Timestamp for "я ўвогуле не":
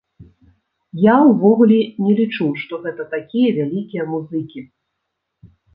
1.03-2.13